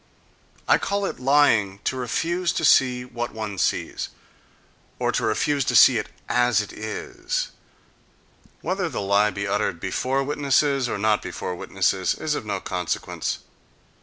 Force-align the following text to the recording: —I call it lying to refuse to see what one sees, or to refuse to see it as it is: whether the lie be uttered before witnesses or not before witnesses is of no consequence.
—I 0.67 0.79
call 0.79 1.05
it 1.05 1.19
lying 1.19 1.77
to 1.83 1.95
refuse 1.95 2.51
to 2.53 2.65
see 2.65 3.05
what 3.05 3.31
one 3.35 3.59
sees, 3.59 4.09
or 4.97 5.11
to 5.11 5.23
refuse 5.23 5.63
to 5.65 5.75
see 5.75 5.99
it 5.99 6.09
as 6.27 6.59
it 6.59 6.73
is: 6.73 7.49
whether 8.61 8.89
the 8.89 8.99
lie 8.99 9.29
be 9.29 9.47
uttered 9.47 9.79
before 9.79 10.23
witnesses 10.23 10.89
or 10.89 10.97
not 10.97 11.21
before 11.21 11.53
witnesses 11.53 12.15
is 12.15 12.33
of 12.33 12.47
no 12.47 12.59
consequence. 12.59 13.43